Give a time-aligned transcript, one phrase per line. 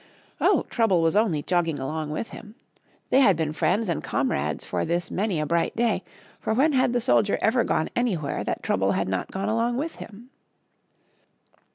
[0.39, 0.63] Oh!
[0.71, 2.55] Trouble was only jogging along with him.
[3.11, 6.03] They had been friends and comrades for this many a bright day,
[6.39, 9.97] for when had the soldier ever gone anywhere that Trouble had not gone along with
[9.97, 10.31] him